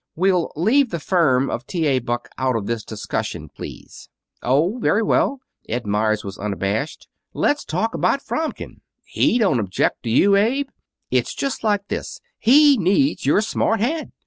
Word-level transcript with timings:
"We'll 0.15 0.51
leave 0.55 0.89
the 0.89 0.99
firm 0.99 1.51
of 1.51 1.67
T. 1.67 1.85
A. 1.85 1.99
Buck 1.99 2.27
out 2.35 2.55
of 2.55 2.65
this 2.65 2.83
discussion, 2.83 3.49
please." 3.49 4.09
"Oh, 4.41 4.79
very 4.79 5.03
well!" 5.03 5.41
Ed 5.69 5.85
Meyers 5.85 6.23
was 6.23 6.39
unabashed. 6.39 7.07
"Let's 7.35 7.63
talk 7.63 7.93
about 7.93 8.23
Fromkin. 8.23 8.81
He 9.05 9.37
don't 9.37 9.59
object, 9.59 10.01
do 10.01 10.09
you, 10.09 10.35
Abe? 10.35 10.69
It's 11.11 11.35
just 11.35 11.63
like 11.63 11.87
this. 11.89 12.19
He 12.39 12.77
needs 12.79 13.27
your 13.27 13.41
smart 13.41 13.79
head. 13.79 14.11